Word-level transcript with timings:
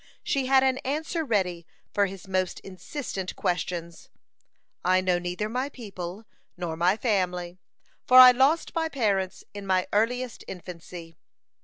She 0.23 0.47
had 0.47 0.63
an 0.63 0.79
answer 0.79 1.23
ready 1.23 1.63
for 1.93 2.07
his 2.07 2.27
most 2.27 2.59
insistent 2.61 3.35
questions: 3.35 4.09
"I 4.83 4.99
know 4.99 5.19
neither 5.19 5.47
my 5.47 5.69
people 5.69 6.25
nor 6.57 6.75
my 6.75 6.97
family, 6.97 7.59
for 8.07 8.17
I 8.17 8.31
lost 8.31 8.73
my 8.73 8.89
parents 8.89 9.43
in 9.53 9.67
my 9.67 9.85
earliest 9.93 10.43
infancy." 10.47 11.17